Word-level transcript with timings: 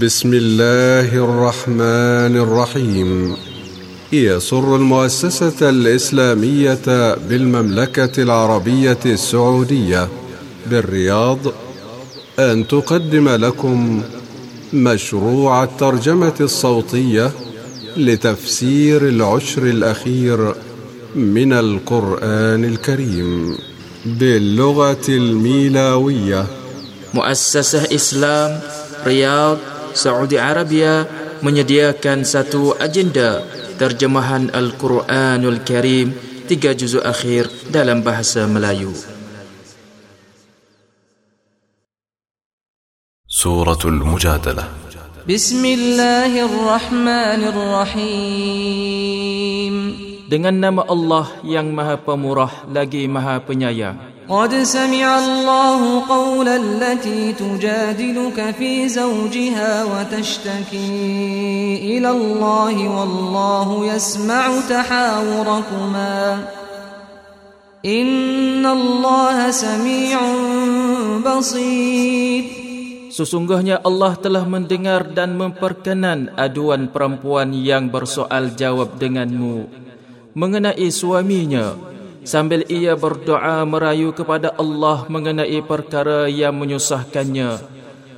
بسم 0.00 0.34
الله 0.34 1.14
الرحمن 1.24 2.36
الرحيم 2.36 3.36
يسر 4.12 4.76
المؤسسة 4.76 5.70
الإسلامية 5.70 7.14
بالمملكة 7.28 8.22
العربية 8.22 8.98
السعودية 9.06 10.08
بالرياض 10.70 11.38
أن 12.38 12.66
تقدم 12.68 13.28
لكم 13.28 14.02
مشروع 14.72 15.64
الترجمة 15.64 16.34
الصوتية 16.40 17.30
لتفسير 17.96 19.08
العشر 19.08 19.62
الأخير 19.62 20.54
من 21.14 21.52
القرآن 21.52 22.64
الكريم 22.64 23.56
باللغة 24.06 25.06
الميلاوية 25.08 26.46
مؤسسة 27.14 27.94
إسلام 27.94 28.60
رياض 29.06 29.58
Saudi 29.96 30.36
Arabia 30.36 31.08
menyediakan 31.40 32.28
satu 32.28 32.76
agenda 32.76 33.40
terjemahan 33.80 34.52
Al-Quranul 34.52 35.64
Karim 35.64 36.12
tiga 36.44 36.76
juzuk 36.76 37.00
akhir 37.00 37.48
dalam 37.72 38.04
bahasa 38.04 38.44
Melayu. 38.44 38.92
Surah 43.26 43.76
Al-Mujadalah 43.80 44.84
Bismillahirrahmanirrahim 45.26 48.06
Dengan 50.30 50.54
nama 50.54 50.82
Allah 50.86 51.26
yang 51.42 51.74
maha 51.74 51.98
pemurah 52.00 52.62
lagi 52.70 53.02
maha 53.10 53.42
penyayang 53.42 53.98
قد 54.26 54.50
سمع 54.50 55.06
الله 55.06 56.02
قول 56.10 56.48
التي 56.50 57.32
تجادلك 57.38 58.38
في 58.58 58.72
زوجها 58.90 59.72
وتشتكي 59.86 60.94
إلى 61.96 62.10
الله 62.10 62.74
والله 62.90 63.68
يسمع 63.94 64.44
تحاوركما 64.68 66.16
إن 67.86 68.66
الله 68.66 69.38
سميع 69.50 70.18
بصير 71.22 72.44
Sesungguhnya 73.16 73.80
Allah 73.80 74.12
telah 74.20 74.44
mendengar 74.44 75.00
dan 75.16 75.40
memperkenan 75.40 76.36
aduan 76.36 76.92
perempuan 76.92 77.48
yang 77.54 77.88
bersoal 77.88 78.52
jawab 78.58 79.00
denganmu 79.00 79.70
mengenai 80.36 80.84
suaminya 80.92 81.95
Ya, 82.26 82.42
sambil 82.42 82.66
ia 82.66 82.98
berdoa 82.98 83.62
merayu 83.62 84.10
kepada 84.10 84.50
Allah 84.58 85.06
mengenai 85.06 85.62
perkara 85.62 86.26
yang 86.26 86.58
menyusahkannya. 86.58 87.62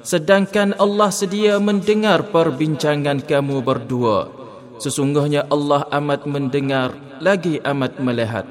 Sedangkan 0.01 0.73
Allah 0.81 1.13
sedia 1.13 1.61
mendengar 1.61 2.25
perbincangan 2.33 3.21
kamu 3.29 3.61
berdua. 3.61 4.33
Sesungguhnya 4.81 5.45
Allah 5.53 5.85
amat 6.01 6.25
mendengar, 6.25 6.97
lagi 7.21 7.61
amat 7.61 8.01
melihat. 8.01 8.49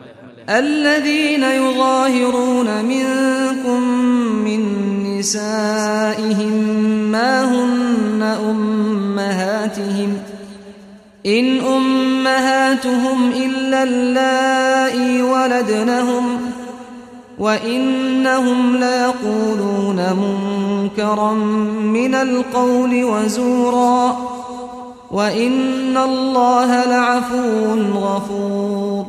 الذين 0.47 1.43
يظاهرون 1.43 2.69
منكم 2.87 3.81
من 4.47 4.61
نسائهم 5.19 6.53
ما 7.11 7.33
هن 7.51 8.21
أمهاتهم 8.23 10.11
إن 11.27 11.59
أمهاتهم 11.59 13.31
إلا 13.31 13.83
اللائي 13.83 15.21
ولدنهم 15.21 16.25
وإنهم 17.39 18.75
ليقولون 18.77 19.99
منكرا 20.23 21.31
من 21.99 22.15
القول 22.15 23.03
وزورا 23.03 24.17
وإن 25.11 25.97
الله 25.97 26.69
لعفو 26.85 27.73
غفور 27.93 29.05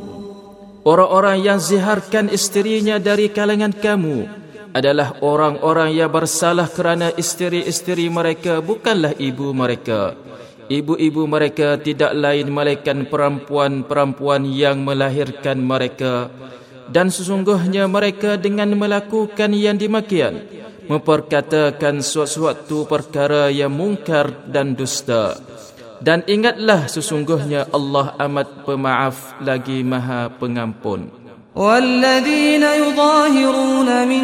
Orang-orang 0.79 1.43
yang 1.43 1.59
ziharkan 1.61 2.31
isterinya 2.31 2.97
dari 2.97 3.29
kalangan 3.29 3.75
kamu 3.77 4.25
adalah 4.73 5.11
orang-orang 5.21 5.91
yang 5.93 6.09
bersalah 6.09 6.65
kerana 6.71 7.11
isteri-isteri 7.13 8.07
mereka 8.09 8.63
bukanlah 8.63 9.11
ibu 9.19 9.51
mereka 9.53 10.17
ibu-ibu 10.69 11.25
mereka 11.25 11.75
tidak 11.81 12.13
lain 12.13 12.53
melainkan 12.53 13.09
perempuan-perempuan 13.09 14.45
yang 14.45 14.85
melahirkan 14.85 15.57
mereka 15.65 16.29
dan 16.93 17.09
sesungguhnya 17.09 17.89
mereka 17.89 18.37
dengan 18.37 18.69
melakukan 18.77 19.49
yang 19.51 19.81
demikian 19.81 20.45
memperkatakan 20.85 22.05
suatu 22.05 22.85
perkara 22.85 23.49
yang 23.49 23.73
mungkar 23.73 24.45
dan 24.45 24.77
dusta 24.77 25.41
dan 26.05 26.21
ingatlah 26.29 26.85
sesungguhnya 26.87 27.65
Allah 27.73 28.13
amat 28.29 28.63
pemaaf 28.63 29.41
lagi 29.43 29.81
maha 29.81 30.29
pengampun 30.37 31.19
والذين 31.59 32.63
يظاهرون 32.63 33.89
من 34.07 34.23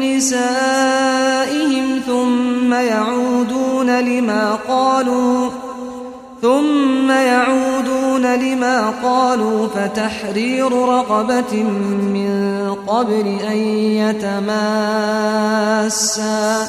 نسائهم 0.00 1.86
ثم 2.06 2.70
يعودون 2.70 3.90
لما 4.00 4.42
قالوا 4.68 5.65
ثم 6.42 7.08
يعودون 7.10 8.24
لما 8.34 8.90
قالوا 9.02 9.68
فتحرير 9.68 10.72
رقبة 10.72 11.52
من 12.12 12.32
قبل 12.86 13.26
أن 13.46 13.56
يتماسا 15.32 16.68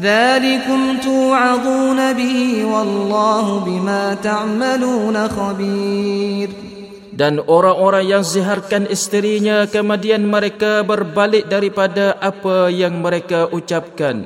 ذلكم 0.00 0.96
توعظون 1.04 2.12
به 2.12 2.64
والله 2.64 3.58
بما 3.58 4.16
تعملون 4.22 5.28
خبير 5.28 6.48
Dan 7.10 7.36
orang-orang 7.36 8.08
yang 8.16 8.24
ziharkan 8.24 8.88
isterinya 8.88 9.68
kemudian 9.68 10.24
mereka 10.24 10.80
berbalik 10.80 11.52
daripada 11.52 12.16
apa 12.16 12.72
yang 12.72 12.96
mereka 13.04 13.44
ucapkan 13.44 14.24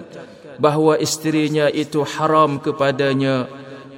bahawa 0.62 0.94
isterinya 1.02 1.66
itu 1.66 2.06
haram 2.06 2.62
kepadanya 2.62 3.50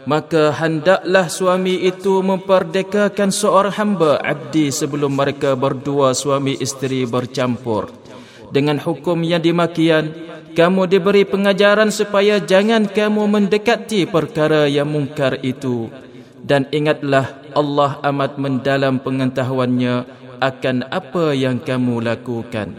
maka 0.06 0.54
hendaklah 0.54 1.26
suami 1.26 1.82
itu 1.82 2.22
memperdekakan 2.22 3.34
seorang 3.34 3.74
hamba 3.74 4.22
abdi 4.22 4.70
sebelum 4.70 5.12
mereka 5.18 5.58
berdua 5.58 6.14
suami 6.14 6.54
isteri 6.62 7.02
bercampur. 7.04 7.90
Dengan 8.46 8.78
hukum 8.78 9.18
yang 9.26 9.42
dimakian, 9.42 10.14
kamu 10.54 10.86
diberi 10.86 11.26
pengajaran 11.26 11.90
supaya 11.90 12.38
jangan 12.38 12.86
kamu 12.86 13.26
mendekati 13.26 14.06
perkara 14.06 14.70
yang 14.70 14.86
mungkar 14.88 15.42
itu. 15.42 15.90
Dan 16.38 16.70
ingatlah 16.70 17.42
Allah 17.58 17.98
amat 18.06 18.38
mendalam 18.38 19.02
pengetahuannya 19.02 20.06
akan 20.38 20.86
apa 20.86 21.34
yang 21.34 21.58
kamu 21.58 21.98
lakukan. 22.06 22.78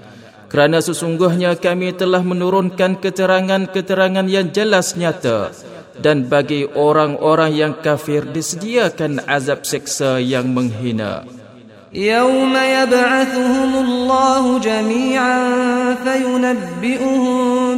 Kerana 0.47 0.79
sesungguhnya 0.79 1.59
kami 1.59 1.91
telah 1.91 2.23
menurunkan 2.23 3.03
keterangan-keterangan 3.03 4.27
yang 4.31 4.47
jelas 4.55 4.95
nyata, 4.95 5.51
dan 5.99 6.25
bagi 6.31 6.63
orang-orang 6.63 7.51
yang 7.51 7.73
kafir 7.83 8.23
disediakan 8.23 9.19
azab 9.27 9.67
seksa 9.67 10.17
yang 10.23 10.47
menghina. 10.55 11.27
يوم 11.89 12.53
يبعثهم 12.53 13.71
الله 13.73 14.43
جميعا 14.59 15.39
فينبئهم 16.05 17.27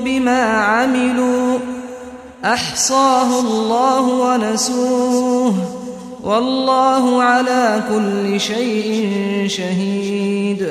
بما 0.04 0.42
عملوا 0.44 1.54
wa 2.44 3.38
الله 3.40 4.04
ونسوه 4.04 5.54
والله 6.24 7.04
على 7.24 7.64
كل 7.90 8.28
شيء 8.40 8.92
شهيد 9.48 10.62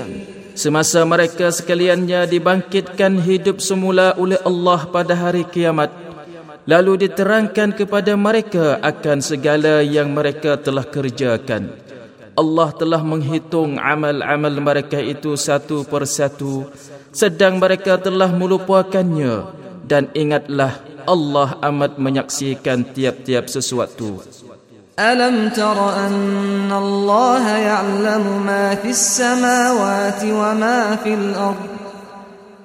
Semasa 0.60 1.00
mereka 1.08 1.48
sekaliannya 1.48 2.28
dibangkitkan 2.28 3.24
hidup 3.24 3.64
semula 3.64 4.12
oleh 4.20 4.36
Allah 4.44 4.84
pada 4.92 5.16
hari 5.16 5.40
kiamat, 5.48 5.88
lalu 6.68 7.08
diterangkan 7.08 7.72
kepada 7.76 8.12
mereka 8.18 8.76
akan 8.84 9.24
segala 9.24 9.80
yang 9.80 10.12
mereka 10.12 10.58
telah 10.60 10.84
kerjakan. 10.84 11.72
Allah 12.36 12.68
telah 12.72 13.00
menghitung 13.04 13.76
amal-amal 13.76 14.54
mereka 14.60 14.96
itu 14.96 15.36
satu 15.36 15.84
persatu, 15.84 16.68
sedang 17.12 17.60
mereka 17.60 18.00
telah 18.00 18.32
melupakannya. 18.32 19.60
Dan 19.84 20.06
ingatlah, 20.14 20.78
Allah 21.04 21.58
amat 21.72 21.98
menyaksikan 21.98 22.86
tiap-tiap 22.94 23.50
sesuatu. 23.50 24.22
Alam 25.00 25.48
tara 25.56 26.06
anna 26.12 26.76
Allah 26.76 27.40
ya'lamu 27.58 28.40
ma 28.44 28.76
fis 28.78 29.00
samawati 29.00 30.26
wa 30.30 30.52
ma 30.52 30.94
fil 31.00 31.32
ardh 31.32 31.79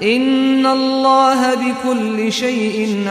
Inna 0.00 0.72
Allah 0.72 1.60
bi 1.60 1.76
kulli 1.76 2.32
shay'in 2.32 3.04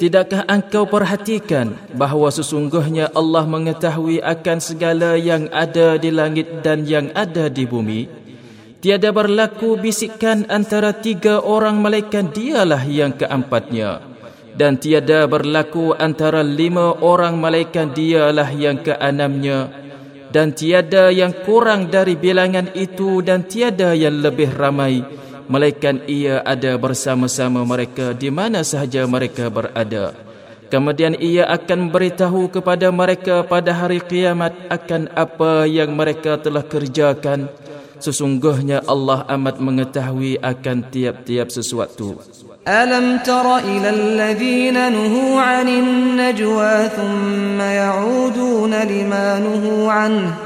Tidakkah 0.00 0.48
engkau 0.48 0.88
perhatikan 0.88 1.76
bahawa 1.92 2.32
sesungguhnya 2.32 3.12
Allah 3.12 3.44
mengetahui 3.44 4.24
akan 4.24 4.58
segala 4.64 5.20
yang 5.20 5.44
ada 5.52 6.00
di 6.00 6.08
langit 6.08 6.64
dan 6.64 6.88
yang 6.88 7.12
ada 7.12 7.52
di 7.52 7.68
bumi? 7.68 8.08
Tiada 8.80 9.12
berlaku 9.12 9.76
bisikan 9.76 10.48
antara 10.48 10.96
tiga 10.96 11.44
orang 11.44 11.84
malaikat 11.84 12.32
dialah 12.32 12.80
yang 12.88 13.12
keempatnya. 13.12 14.00
Dan 14.56 14.80
tiada 14.80 15.28
berlaku 15.28 15.92
antara 16.00 16.40
lima 16.40 16.96
orang 17.04 17.36
malaikat 17.36 17.92
dialah 17.92 18.48
yang 18.56 18.80
keenamnya. 18.80 19.68
Dan 20.32 20.56
tiada 20.56 21.12
yang 21.12 21.36
kurang 21.44 21.92
dari 21.92 22.16
bilangan 22.16 22.72
itu 22.72 23.20
dan 23.20 23.44
tiada 23.44 23.92
yang 23.92 24.16
lebih 24.24 24.48
ramai 24.56 25.25
melainkan 25.50 26.02
ia 26.10 26.42
ada 26.42 26.74
bersama-sama 26.76 27.62
mereka 27.62 28.12
di 28.12 28.28
mana 28.30 28.62
sahaja 28.66 29.06
mereka 29.06 29.48
berada. 29.50 30.14
Kemudian 30.66 31.14
ia 31.22 31.46
akan 31.46 31.94
beritahu 31.94 32.50
kepada 32.50 32.90
mereka 32.90 33.46
pada 33.46 33.70
hari 33.70 34.02
kiamat 34.02 34.50
akan 34.66 35.06
apa 35.14 35.62
yang 35.70 35.94
mereka 35.94 36.42
telah 36.42 36.66
kerjakan. 36.66 37.46
Sesungguhnya 38.02 38.82
Allah 38.84 39.24
amat 39.38 39.62
mengetahui 39.62 40.42
akan 40.42 40.90
tiap-tiap 40.90 41.48
sesuatu. 41.54 42.18
Alam 42.66 43.22
tara 43.22 43.62
ila 43.62 43.88
alladhina 43.94 44.90
nuhu 44.90 45.38
'anil 45.38 46.18
najwa 46.18 46.90
thumma 46.92 47.62
ya'uduna 47.70 48.82
lima 48.82 49.38
nuhu 49.38 49.86
'anhu 49.86 50.45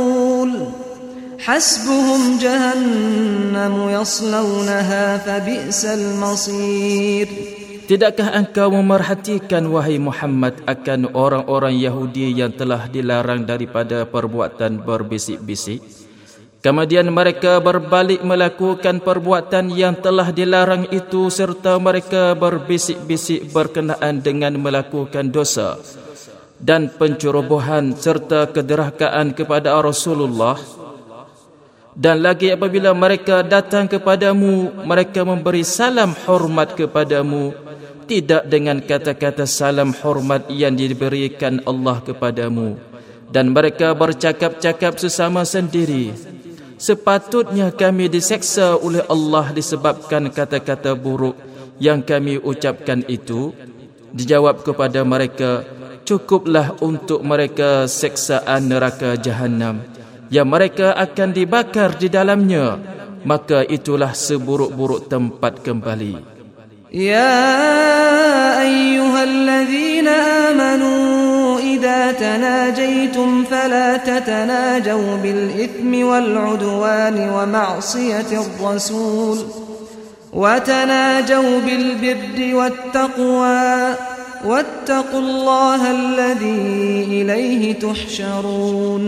حسبهم 1.41 2.37
جهنم 2.37 3.75
يصلونها 3.97 5.05
فبئس 5.25 5.81
المصير 5.85 7.27
Tidakkah 7.81 8.31
engkau 8.39 8.71
memerhatikan 8.71 9.67
wahai 9.67 9.99
Muhammad 9.99 10.63
akan 10.63 11.11
orang-orang 11.11 11.75
Yahudi 11.75 12.31
yang 12.31 12.47
telah 12.55 12.87
dilarang 12.87 13.43
daripada 13.43 14.07
perbuatan 14.07 14.79
berbisik-bisik? 14.79 15.83
Kemudian 16.63 17.11
mereka 17.11 17.59
berbalik 17.59 18.23
melakukan 18.23 19.03
perbuatan 19.03 19.75
yang 19.75 19.99
telah 19.99 20.31
dilarang 20.31 20.87
itu 20.95 21.27
serta 21.27 21.75
mereka 21.83 22.31
berbisik-bisik 22.31 23.51
berkenaan 23.51 24.23
dengan 24.23 24.55
melakukan 24.55 25.27
dosa 25.27 25.75
dan 26.63 26.95
pencerobohan 26.95 27.91
serta 27.99 28.55
kederhakaan 28.55 29.35
kepada 29.35 29.75
Rasulullah 29.83 30.55
dan 31.95 32.23
lagi 32.23 32.47
apabila 32.55 32.95
mereka 32.95 33.43
datang 33.43 33.87
kepadamu 33.91 34.83
mereka 34.87 35.27
memberi 35.27 35.63
salam 35.67 36.15
hormat 36.23 36.71
kepadamu 36.79 37.51
tidak 38.07 38.43
dengan 38.47 38.79
kata-kata 38.79 39.43
salam 39.43 39.91
hormat 39.99 40.47
yang 40.47 40.71
diberikan 40.71 41.59
Allah 41.67 41.99
kepadamu 41.99 42.79
dan 43.27 43.51
mereka 43.51 43.91
bercakap-cakap 43.91 44.95
sesama 45.03 45.43
sendiri 45.43 46.15
sepatutnya 46.79 47.75
kami 47.75 48.07
diseksa 48.07 48.79
oleh 48.79 49.03
Allah 49.11 49.51
disebabkan 49.51 50.31
kata-kata 50.31 50.95
buruk 50.95 51.35
yang 51.81 51.99
kami 51.99 52.39
ucapkan 52.39 53.03
itu 53.11 53.51
dijawab 54.15 54.63
kepada 54.63 55.03
mereka 55.03 55.67
cukuplah 56.07 56.71
untuk 56.83 57.19
mereka 57.23 57.83
seksaan 57.87 58.67
neraka 58.71 59.15
Jahannam. 59.19 59.90
yang 60.31 60.47
mereka 60.47 60.95
akan 60.95 61.29
dibakar 61.35 61.99
di 61.99 62.07
dalamnya 62.07 62.79
maka 63.27 63.61
itulah 63.67 64.15
seburuk-buruk 64.15 65.11
tempat 65.11 65.59
kembali 65.61 66.15
ya 66.87 67.29
ayyuhalladzina 68.63 70.15
amanu 70.55 70.95
idza 71.59 72.15
tanajaitum 72.15 73.43
fala 73.43 73.99
tatanajaw 73.99 75.19
bil 75.19 75.51
ithmi 75.59 76.01
wal 76.07 76.55
udwani 76.57 77.27
wa 77.29 77.43
ma'siyati 77.45 78.39
ar-rasul 78.39 79.67
وتناجوا 80.31 81.59
بالبر 81.67 82.55
والتقوى 82.55 83.75
واتقوا 84.45 85.19
الله 85.19 85.81
الذي 85.91 86.61
إليه 87.19 87.73
تحشرون 87.83 89.03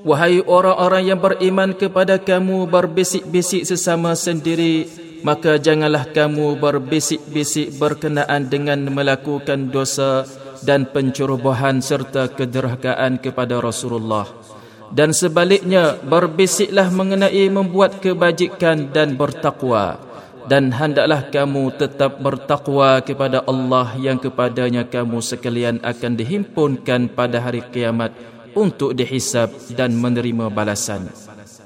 Wahai 0.00 0.40
orang-orang 0.40 1.12
yang 1.12 1.20
beriman 1.20 1.76
kepada 1.76 2.16
kamu 2.16 2.64
berbisik-bisik 2.72 3.68
sesama 3.68 4.16
sendiri, 4.16 4.88
maka 5.20 5.60
janganlah 5.60 6.08
kamu 6.08 6.56
berbisik-bisik 6.56 7.76
berkenaan 7.76 8.48
dengan 8.48 8.80
melakukan 8.88 9.68
dosa 9.68 10.24
dan 10.64 10.88
pencerobohan 10.88 11.84
serta 11.84 12.32
kederhakaan 12.32 13.20
kepada 13.20 13.60
Rasulullah. 13.60 14.24
Dan 14.88 15.12
sebaliknya, 15.12 16.00
berbisiklah 16.00 16.88
mengenai 16.96 17.44
membuat 17.52 18.00
kebajikan 18.00 18.96
dan 18.96 19.20
bertakwa. 19.20 20.00
Dan 20.48 20.72
hendaklah 20.72 21.28
kamu 21.28 21.76
tetap 21.76 22.16
bertakwa 22.24 23.04
kepada 23.04 23.44
Allah 23.44 23.92
yang 24.00 24.16
kepadanya 24.16 24.88
kamu 24.88 25.20
sekalian 25.20 25.76
akan 25.84 26.16
dihimpunkan 26.16 27.12
pada 27.14 27.38
hari 27.44 27.62
kiamat 27.70 28.10
untuk 28.56 28.94
dihisab 28.96 29.50
dan 29.76 29.92
menerima 29.98 30.48
balasan. 30.50 31.08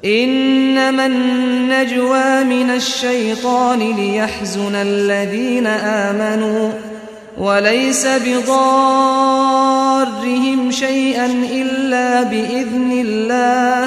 إنما 0.04 1.06
النجوى 1.08 2.44
من 2.44 2.68
الشيطان 2.76 3.78
ليحزن 3.80 4.74
الذين 4.76 5.66
آمنوا 5.80 6.68
وليس 7.40 8.02
بضارهم 8.06 10.58
شيئا 10.70 11.26
إلا 11.48 12.22
بإذن 12.28 12.90
الله 13.00 13.80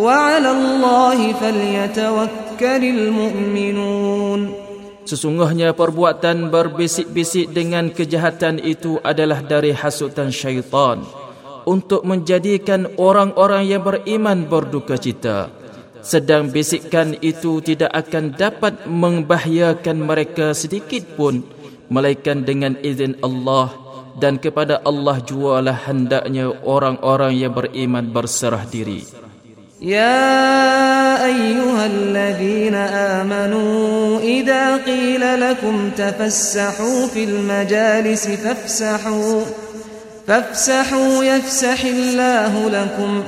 وعلى 0.00 0.50
الله 0.50 1.18
فليتوكل 1.36 2.84
mu'minun. 3.12 4.40
Sesungguhnya 5.04 5.72
perbuatan 5.76 6.48
berbisik-bisik 6.48 7.52
dengan 7.52 7.92
kejahatan 7.92 8.56
itu 8.64 8.96
adalah 9.04 9.44
dari 9.44 9.76
hasutan 9.76 10.32
syaitan 10.32 11.04
untuk 11.68 12.00
menjadikan 12.08 12.88
orang-orang 12.96 13.68
yang 13.68 13.84
beriman 13.84 14.48
berduka 14.48 14.96
cita. 14.96 15.52
Sedang 16.00 16.48
bisikan 16.48 17.12
itu 17.20 17.60
tidak 17.60 17.92
akan 17.92 18.32
dapat 18.32 18.88
membahayakan 18.88 19.98
mereka 20.00 20.56
sedikit 20.56 21.04
pun 21.20 21.44
melainkan 21.92 22.44
dengan 22.48 22.80
izin 22.80 23.20
Allah 23.20 23.72
dan 24.16 24.40
kepada 24.40 24.80
Allah 24.88 25.20
jualah 25.20 25.84
hendaknya 25.88 26.48
orang-orang 26.64 27.36
yang 27.36 27.52
beriman 27.52 28.08
berserah 28.08 28.64
diri. 28.64 29.04
Ya 29.78 30.66
أيها 31.18 31.86
الذين 31.86 32.74
آمنوا 33.18 34.22
إذا 34.22 34.64
قيل 34.86 35.22
لكم 35.22 35.76
تفسحوا 35.98 37.10
majalis 37.46 38.26
fafsahu. 38.42 39.44
فافسحوا 40.28 41.24
يفسح 41.24 41.84
الله 41.84 42.52
لكم 42.70 43.22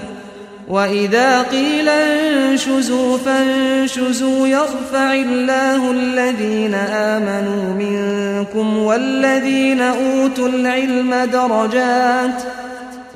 وإذا 0.68 1.42
قيل 1.42 1.88
انشزوا 1.88 3.16
فانشزوا 3.18 4.46
يرفع 4.46 5.14
الله 5.14 5.90
الذين 5.90 6.74
آمنوا 7.16 7.62
منكم 7.74 8.78
والذين 8.78 9.80
أوتوا 9.80 10.48
العلم 10.48 11.10
درجات 11.32 12.38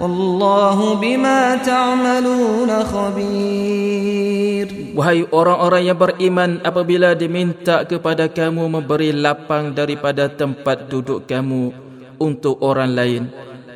والله 0.01 0.79
بما 0.95 1.41
تعملون 1.57 2.71
خبير 2.85 4.69
Wahai 4.95 5.27
orang-orang 5.27 5.91
yang 5.91 5.99
beriman 5.99 6.51
apabila 6.63 7.19
diminta 7.19 7.83
kepada 7.83 8.31
kamu 8.31 8.79
memberi 8.79 9.11
lapang 9.11 9.75
daripada 9.75 10.31
tempat 10.31 10.87
duduk 10.87 11.27
kamu 11.27 11.75
untuk 12.23 12.63
orang 12.63 12.95
lain 12.95 13.23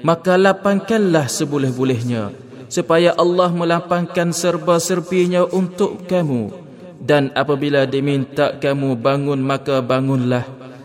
maka 0.03 0.39
lapangkanlah 0.39 1.27
seboleh-bolehnya 1.27 2.31
supaya 2.71 3.15
Allah 3.17 3.51
melapangkan 3.51 4.31
serba-serbinya 4.31 5.47
untuk 5.49 6.05
kamu 6.07 6.53
dan 7.01 7.31
apabila 7.35 7.87
diminta 7.89 8.55
kamu 8.61 8.99
bangun 8.99 9.41
maka 9.43 9.81
bangunlah 9.83 10.45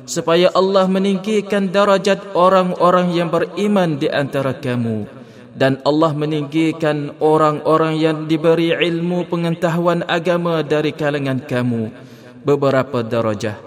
supaya 0.09 0.49
Allah 0.55 0.87
meninggikan 0.87 1.69
darajat 1.69 2.33
orang-orang 2.33 3.13
yang 3.13 3.29
beriman 3.29 3.97
di 3.99 4.07
antara 4.09 4.55
kamu 4.57 5.05
dan 5.53 5.77
Allah 5.85 6.09
meninggikan 6.17 7.13
orang-orang 7.21 7.99
yang 8.01 8.15
diberi 8.25 8.73
ilmu 8.73 9.29
pengetahuan 9.29 10.01
agama 10.09 10.65
dari 10.65 10.95
kalangan 10.95 11.43
kamu 11.45 11.93
beberapa 12.41 13.05
darajah 13.05 13.59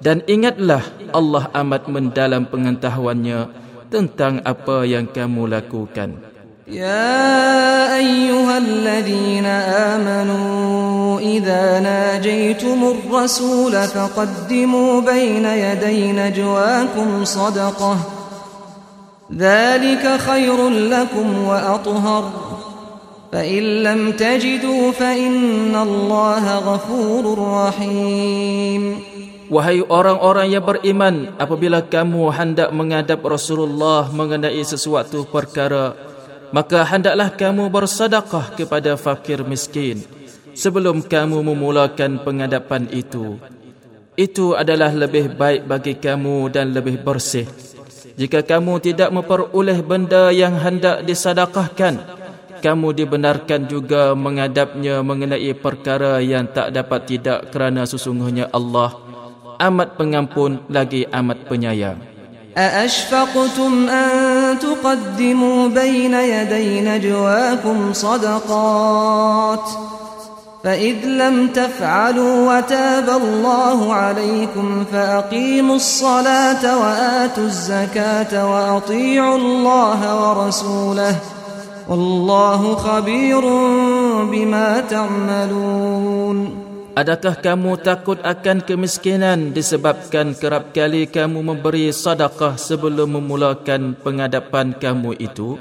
dan 0.00 0.24
ingatlah 0.24 0.80
Allah 1.12 1.52
amat 1.60 1.88
mendalam 1.92 2.48
pengetahuannya 2.48 3.63
tentang 3.94 4.42
apa 4.42 4.82
yang 4.82 5.06
kamu 5.06 5.46
lakukan. 5.46 6.18
Ya 6.66 7.06
ayyuhalladzina 7.94 9.54
amanu 9.94 10.42
idza 11.22 11.78
najaitumur 11.78 12.96
rasula 13.12 13.86
faqaddimu 13.86 14.98
baina 15.04 15.52
yadayna 15.54 16.32
jawakum 16.34 17.22
sadaqah 17.22 18.00
dhalika 19.30 20.16
khairul 20.18 20.88
lakum 20.90 21.28
wa 21.46 21.78
athhar 21.78 22.53
فإن 23.32 23.64
لم 23.82 24.00
تجدوا 24.12 24.84
فإن 24.92 25.40
الله 25.72 26.44
غفور 26.58 27.24
رحيم 27.38 28.84
Wahai 29.44 29.84
orang-orang 29.86 30.56
yang 30.56 30.64
beriman, 30.64 31.30
apabila 31.36 31.84
kamu 31.84 32.32
hendak 32.32 32.72
menghadap 32.72 33.20
Rasulullah 33.28 34.08
mengenai 34.08 34.58
sesuatu 34.64 35.28
perkara, 35.28 35.92
maka 36.48 36.80
hendaklah 36.82 37.28
kamu 37.28 37.68
bersedekah 37.68 38.56
kepada 38.56 38.96
fakir 38.96 39.44
miskin 39.44 40.00
sebelum 40.56 41.04
kamu 41.04 41.44
memulakan 41.44 42.18
penghadapan 42.24 42.88
itu. 42.88 43.36
Itu 44.16 44.56
adalah 44.56 44.90
lebih 44.96 45.36
baik 45.36 45.68
bagi 45.68 45.94
kamu 46.00 46.48
dan 46.48 46.72
lebih 46.72 47.04
bersih. 47.04 47.44
Jika 48.16 48.40
kamu 48.48 48.80
tidak 48.80 49.12
memperoleh 49.12 49.84
benda 49.84 50.32
yang 50.32 50.56
hendak 50.56 51.04
disedekahkan, 51.04 52.00
kamu 52.64 52.96
dibenarkan 52.96 53.68
juga 53.68 54.16
menghadapnya 54.16 55.04
mengenai 55.04 55.52
perkara 55.52 56.16
yang 56.24 56.48
tak 56.48 56.72
dapat 56.72 57.00
tidak 57.04 57.52
kerana 57.52 57.84
sesungguhnya 57.84 58.48
Allah 58.56 58.96
amat 59.68 60.00
pengampun 60.00 60.64
lagi 60.72 61.04
amat 61.12 61.44
penyayang. 61.44 62.00
أَأَشْفَقْتُمْ 62.54 63.90
أَن 63.90 64.08
تُقَدِّمُوا 64.62 65.60
بَيْنَ 65.74 66.14
يَدَيْ 66.14 66.68
نَجْوَاكُمْ 66.86 67.78
صَدَقَاتٍ 67.98 69.66
فَإِذْ 70.64 70.96
لَمْ 71.18 71.36
تَفْعَلُوا 71.50 72.34
وَتَابَ 72.50 73.08
اللَّهُ 73.10 73.78
عَلَيْكُمْ 73.94 74.66
فَأَقِيمُوا 74.86 75.78
الصَّلَاةَ 75.82 76.62
وَآتُوا 76.62 77.46
الزَّكَاةَ 77.50 78.32
وَأَطِيعُوا 78.38 79.38
اللَّهَ 79.38 80.00
وَرَسُولَهُ 80.22 81.33
والله 81.88 82.60
خبير 82.80 83.44
بما 84.32 84.68
تعملون 84.88 86.40
Adakah 86.94 87.42
kamu 87.42 87.82
takut 87.82 88.22
akan 88.22 88.62
kemiskinan 88.62 89.50
disebabkan 89.50 90.30
kerap 90.38 90.70
kali 90.70 91.10
kamu 91.10 91.42
memberi 91.42 91.90
sedekah 91.90 92.54
sebelum 92.54 93.18
memulakan 93.18 93.98
pengadapan 93.98 94.70
kamu 94.78 95.18
itu? 95.18 95.58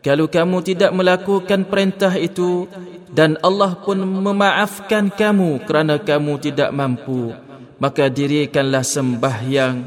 Kalau 0.00 0.24
kamu 0.24 0.64
tidak 0.64 0.96
melakukan 0.96 1.68
perintah 1.68 2.16
itu 2.16 2.64
dan 3.12 3.36
Allah 3.44 3.76
pun 3.76 4.00
memaafkan 4.00 5.12
kamu 5.12 5.68
kerana 5.68 6.00
kamu 6.00 6.40
tidak 6.40 6.72
mampu, 6.72 7.28
maka 7.76 8.08
dirikanlah 8.08 8.88
sembahyang 8.88 9.84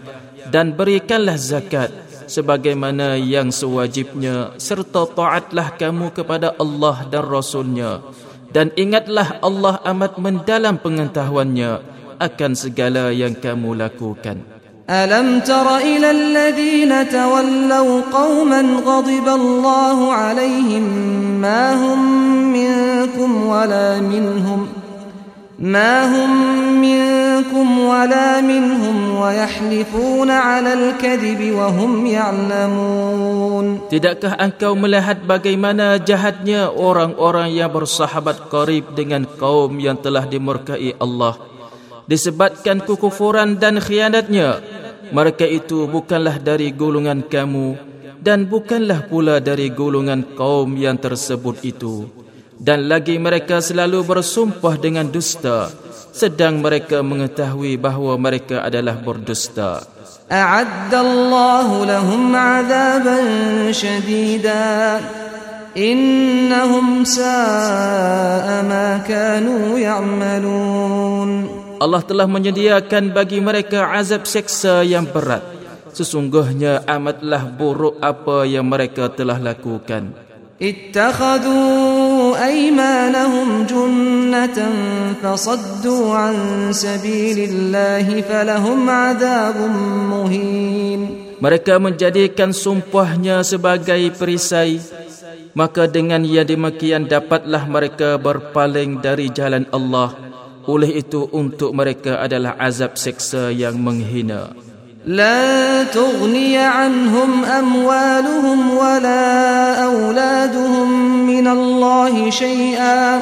dan 0.54 0.78
berikanlah 0.78 1.42
zakat 1.42 1.90
sebagaimana 2.32 3.20
yang 3.20 3.52
sewajibnya 3.52 4.56
serta 4.56 5.04
taatlah 5.12 5.76
kamu 5.76 6.16
kepada 6.16 6.56
Allah 6.56 6.96
dan 7.12 7.24
Rasulnya 7.28 8.00
dan 8.56 8.72
ingatlah 8.80 9.44
Allah 9.44 9.76
amat 9.92 10.16
mendalam 10.24 10.80
pengetahuannya 10.80 11.72
akan 12.24 12.52
segala 12.56 13.12
yang 13.12 13.36
kamu 13.36 13.70
lakukan. 13.84 14.48
Alam 14.92 15.40
tara 15.48 15.80
ila 15.80 16.10
alladhina 16.12 17.00
tawallaw 17.08 17.88
qauman 18.12 18.66
ghadiba 18.88 19.34
Allahu 19.40 20.06
alaihim 20.16 20.86
ma 21.40 21.76
hum 21.80 22.00
minkum 22.56 23.32
wala 23.48 24.04
minhum 24.04 24.68
ma 25.72 25.92
hum 26.12 26.30
minkum 26.84 27.68
wala 27.88 28.21
Tidakkah 33.90 34.34
engkau 34.38 34.74
melihat 34.78 35.18
bagaimana 35.26 35.98
jahatnya 35.98 36.70
orang-orang 36.70 37.50
yang 37.50 37.74
bersahabat 37.74 38.54
karib 38.54 38.94
dengan 38.94 39.26
kaum 39.26 39.82
yang 39.82 39.98
telah 39.98 40.30
dimurkai 40.30 40.94
Allah? 41.02 41.42
Disebabkan 42.06 42.86
kekufuran 42.86 43.58
dan 43.58 43.82
khianatnya, 43.82 44.62
mereka 45.10 45.50
itu 45.50 45.90
bukanlah 45.90 46.38
dari 46.38 46.70
golongan 46.78 47.26
kamu 47.26 47.82
dan 48.22 48.46
bukanlah 48.46 49.10
pula 49.10 49.42
dari 49.42 49.74
golongan 49.74 50.38
kaum 50.38 50.78
yang 50.78 51.02
tersebut 51.02 51.66
itu. 51.66 52.06
Dan 52.62 52.86
lagi 52.86 53.18
mereka 53.18 53.58
selalu 53.58 54.06
bersumpah 54.06 54.78
dengan 54.78 55.10
dusta 55.10 55.90
sedang 56.12 56.60
mereka 56.60 57.00
mengetahui 57.00 57.80
bahawa 57.80 58.20
mereka 58.20 58.62
adalah 58.62 59.00
berdusta. 59.00 59.84
A'addallahu 60.28 61.88
lahum 61.88 62.32
'adaban 62.36 63.26
shadida. 63.72 65.00
Innahum 65.72 67.08
sa'a 67.08 68.60
ma 68.60 69.00
kanu 69.08 69.80
ya'malun. 69.80 71.30
Allah 71.80 72.04
telah 72.04 72.28
menyediakan 72.28 73.16
bagi 73.16 73.40
mereka 73.40 73.88
azab 73.96 74.28
seksa 74.28 74.84
yang 74.84 75.08
berat. 75.08 75.40
Sesungguhnya 75.96 76.84
amatlah 76.84 77.48
buruk 77.56 78.04
apa 78.04 78.44
yang 78.44 78.68
mereka 78.68 79.12
telah 79.16 79.40
lakukan. 79.40 80.12
Ittakhadhu 80.60 81.91
أيمانهم 82.42 83.48
جنة 83.70 84.58
فصدوا 85.22 86.04
عن 86.16 86.36
سبيل 86.74 87.38
الله 87.50 88.08
فلهم 88.26 88.80
عذاب 88.90 89.58
مهين 90.10 91.02
Mereka 91.42 91.82
menjadikan 91.82 92.54
sumpahnya 92.54 93.42
sebagai 93.42 94.14
perisai 94.14 94.78
Maka 95.58 95.84
dengan 95.90 96.22
ia 96.22 96.46
demikian 96.48 97.10
dapatlah 97.10 97.66
mereka 97.66 98.16
berpaling 98.22 99.02
dari 99.02 99.34
jalan 99.34 99.66
Allah 99.74 100.14
Oleh 100.70 101.02
itu 101.02 101.26
untuk 101.34 101.74
mereka 101.74 102.22
adalah 102.22 102.56
azab 102.62 102.94
seksa 102.94 103.50
yang 103.50 103.74
menghina 103.82 104.54
لا 105.06 105.84
تغني 105.90 106.58
عنهم 106.58 107.46
أموالهم 107.46 108.60
ولا 108.78 109.30
أولادهم 109.86 110.90
من 111.28 111.46
الله 111.48 112.30
شيئا 112.30 113.22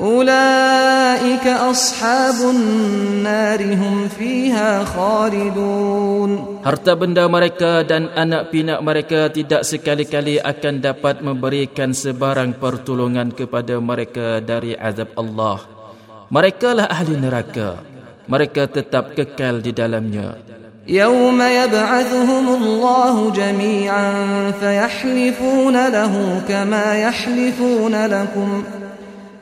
أولئك 0.00 1.44
أصحاب 1.46 2.36
النار 2.40 3.60
هم 3.76 4.08
فيها 4.08 4.84
خالدون 4.84 6.48
Harta 6.60 6.92
benda 6.96 7.24
mereka 7.24 7.80
dan 7.88 8.12
anak 8.12 8.52
pinak 8.52 8.80
mereka 8.84 9.28
tidak 9.32 9.64
sekali-kali 9.64 10.36
akan 10.44 10.80
dapat 10.84 11.20
memberikan 11.24 11.92
sebarang 11.96 12.56
pertolongan 12.60 13.32
kepada 13.32 13.80
mereka 13.80 14.44
dari 14.44 14.76
azab 14.76 15.08
Allah. 15.16 15.64
Mereka 16.28 16.68
lah 16.76 16.84
ahli 16.84 17.16
neraka. 17.16 17.80
Mereka 18.28 18.76
tetap 18.76 19.16
kekal 19.16 19.64
di 19.64 19.72
dalamnya. 19.72 20.36
يوم 20.90 21.42
يبعثهم 21.42 22.54
الله 22.62 23.30
جميعا 23.30 24.14
فيحلفون 24.60 25.88
له 25.88 26.42
كما 26.48 26.94
يحلفون 27.02 28.06
لكم 28.06 28.62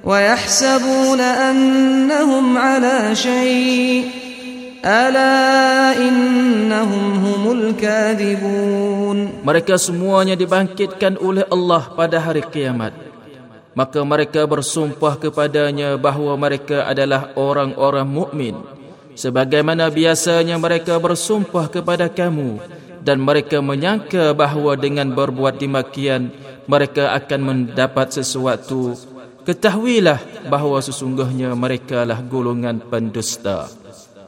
ويحسبون 0.04 1.20
انهم 1.20 2.58
على 2.58 3.14
شيء 3.14 4.04
الا 4.84 5.38
انهم 5.96 7.12
هم 7.24 7.52
الكاذبون 7.52 9.18
mereka 9.48 9.80
semuanya 9.80 10.36
dibangkitkan 10.36 11.16
oleh 11.16 11.48
Allah 11.48 11.88
pada 11.96 12.20
hari 12.20 12.44
kiamat 12.44 12.92
maka 13.72 14.04
mereka 14.04 14.44
bersumpah 14.44 15.16
kepadanya 15.16 15.96
bahawa 15.96 16.36
mereka 16.36 16.84
adalah 16.84 17.32
orang-orang 17.40 18.04
mukmin 18.04 18.54
sebagaimana 19.18 19.90
biasanya 19.90 20.54
mereka 20.62 20.94
bersumpah 21.02 21.66
kepada 21.66 22.06
kamu 22.06 22.62
dan 23.02 23.18
mereka 23.18 23.58
menyangka 23.58 24.30
bahawa 24.30 24.78
dengan 24.78 25.10
berbuat 25.10 25.58
demikian 25.58 26.30
mereka 26.70 27.10
akan 27.18 27.40
mendapat 27.42 28.14
sesuatu 28.14 28.94
ketahuilah 29.42 30.22
bahawa 30.46 30.78
sesungguhnya 30.78 31.50
mereka 31.58 32.06
lah 32.06 32.22
golongan 32.22 32.78
pendusta 32.86 33.66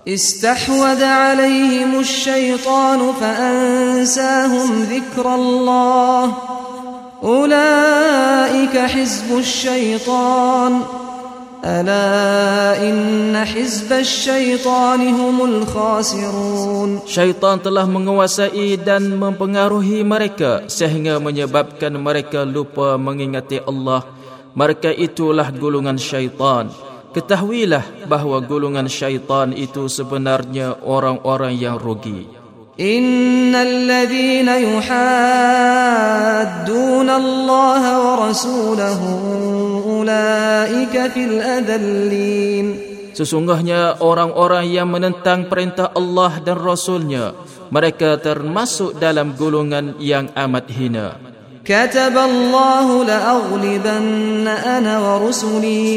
استحوذ 0.00 1.04
عليهم 1.04 1.92
الشيطان 2.00 3.00
فأنساهم 3.20 4.68
ذكر 4.88 5.26
الله 5.28 6.24
أولئك 7.20 8.74
حزب 8.80 9.28
الشيطان 9.38 10.99
ألا 11.64 12.88
إن 12.90 13.36
حزب 13.44 13.92
الشيطان 13.92 15.00
هم 15.14 15.44
الخاسرون 15.44 16.98
شيطان 17.06 17.58
telah 17.60 17.84
menguasai 17.84 18.80
dan 18.80 19.12
mempengaruhi 19.12 20.00
mereka 20.00 20.64
sehingga 20.72 21.20
menyebabkan 21.20 21.92
mereka 22.00 22.48
lupa 22.48 22.96
mengingati 22.96 23.60
Allah 23.60 24.08
mereka 24.56 24.88
itulah 24.88 25.52
golongan 25.52 26.00
syaitan 26.00 26.72
ketahuilah 27.12 27.84
bahawa 28.08 28.40
golongan 28.40 28.88
syaitan 28.88 29.52
itu 29.52 29.84
sebenarnya 29.84 30.80
orang-orang 30.80 31.60
yang 31.60 31.76
rugi 31.76 32.24
إن 32.80 33.52
الذين 33.52 34.48
Allah 34.48 36.64
wa 37.76 38.16
ورسوله 38.16 39.00
أولئك 39.84 40.49
ulaika 40.70 41.10
fil 41.10 41.42
adallin 41.42 42.66
Sesungguhnya 43.10 43.98
orang-orang 43.98 44.70
yang 44.70 44.86
menentang 44.86 45.50
perintah 45.50 45.90
Allah 45.90 46.38
dan 46.46 46.54
Rasulnya 46.62 47.34
Mereka 47.74 48.22
termasuk 48.22 49.02
dalam 49.02 49.34
golongan 49.34 49.98
yang 49.98 50.30
amat 50.38 50.70
hina 50.70 51.06
Allah 51.70 52.10
la 52.10 52.24
الله 52.26 52.88
لأغلبن 53.04 54.46
wa 54.48 54.80
ورسلي 54.80 55.92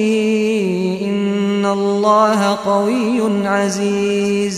Inna 1.07 1.71
Allah 1.71 2.59
قوي 2.61 3.17
aziz. 3.47 4.55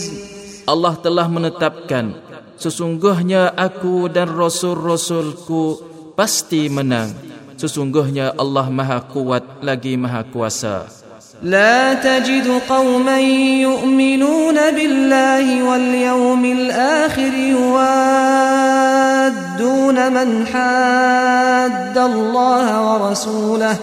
Allah 0.66 0.98
telah 1.00 1.24
menetapkan 1.30 2.18
sesungguhnya 2.58 3.54
aku 3.54 4.10
dan 4.10 4.26
rasul-rasulku 4.34 5.80
pasti 6.18 6.66
menang 6.74 7.14
Sesungguhnya 7.56 8.36
Allah 8.36 8.68
Maha 8.68 9.00
Kuat 9.00 9.64
lagi 9.64 9.96
Maha 9.96 10.22
Kuasa. 10.28 11.04
لا 11.42 11.92
تجد 12.00 12.48
قوما 12.68 13.20
يؤمنون 13.60 14.56
بالله 14.72 15.62
واليوم 15.62 16.44
الآخر 16.44 17.32
يوادون 17.32 20.12
من 20.16 20.46
حاد 20.46 21.98
الله 21.98 22.80
ورسوله 22.80 23.76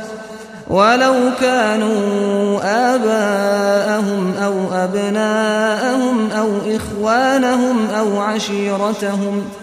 ولو 0.70 1.16
كانوا 1.42 2.60
آباءهم 2.96 4.34
أو 4.42 4.54
أبناءهم 4.74 6.32
أو 6.32 6.50
إخوانهم 6.76 7.88
أو 8.00 8.20
عشيرتهم 8.20 9.42
ۖ 9.60 9.63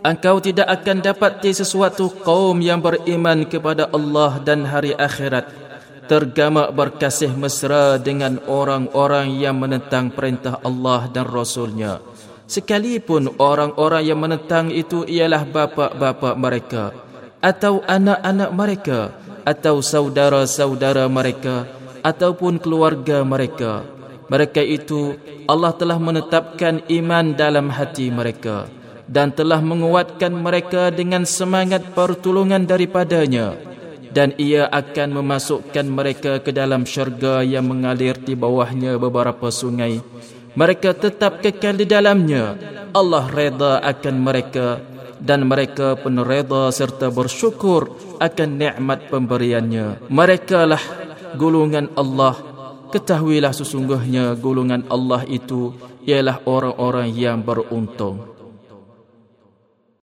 engkau 0.00 0.40
tidak 0.40 0.68
akan 0.80 0.98
dapati 1.04 1.52
sesuatu 1.52 2.08
kaum 2.24 2.56
yang 2.64 2.80
beriman 2.80 3.44
kepada 3.44 3.88
Allah 3.92 4.40
dan 4.40 4.64
hari 4.64 4.96
akhirat 4.96 5.52
tergamak 6.08 6.72
berkasih 6.74 7.30
mesra 7.36 8.00
dengan 8.00 8.40
orang-orang 8.48 9.30
yang 9.36 9.56
menentang 9.60 10.10
perintah 10.10 10.58
Allah 10.64 11.06
dan 11.12 11.28
Rasulnya. 11.28 12.02
Sekalipun 12.50 13.30
orang-orang 13.38 14.02
yang 14.02 14.18
menentang 14.18 14.74
itu 14.74 15.06
ialah 15.06 15.46
bapa-bapa 15.46 16.34
mereka 16.34 16.90
atau 17.38 17.78
anak-anak 17.86 18.50
mereka 18.50 19.00
atau 19.46 19.78
saudara-saudara 19.78 21.06
mereka 21.06 21.70
ataupun 22.02 22.58
keluarga 22.58 23.22
mereka. 23.22 23.86
Mereka 24.26 24.66
itu 24.66 25.14
Allah 25.46 25.70
telah 25.78 25.98
menetapkan 26.02 26.82
iman 26.90 27.26
dalam 27.38 27.68
hati 27.70 28.08
mereka. 28.10 28.66
Mereka 28.66 28.79
dan 29.10 29.34
telah 29.34 29.58
menguatkan 29.58 30.30
mereka 30.30 30.94
dengan 30.94 31.26
semangat 31.26 31.82
pertolongan 31.98 32.62
daripadanya 32.62 33.58
dan 34.14 34.30
ia 34.38 34.70
akan 34.70 35.18
memasukkan 35.18 35.86
mereka 35.90 36.38
ke 36.38 36.54
dalam 36.54 36.86
syurga 36.86 37.42
yang 37.42 37.66
mengalir 37.66 38.14
di 38.22 38.38
bawahnya 38.38 38.94
beberapa 39.02 39.50
sungai 39.50 39.98
mereka 40.54 40.94
tetap 40.94 41.42
kekal 41.42 41.74
di 41.74 41.90
dalamnya 41.90 42.54
Allah 42.94 43.26
reda 43.26 43.82
akan 43.82 44.14
mereka 44.22 44.78
dan 45.18 45.50
mereka 45.50 45.98
pun 45.98 46.22
reda 46.22 46.70
serta 46.70 47.10
bersyukur 47.10 47.90
akan 48.22 48.48
nikmat 48.58 49.10
pemberiannya 49.12 50.08
Mereka 50.08 50.58
lah 50.64 50.80
golongan 51.34 51.92
Allah 51.98 52.34
ketahuilah 52.94 53.50
sesungguhnya 53.54 54.38
golongan 54.38 54.86
Allah 54.90 55.22
itu 55.26 55.74
ialah 56.06 56.42
orang-orang 56.48 57.10
yang 57.14 57.38
beruntung 57.42 58.29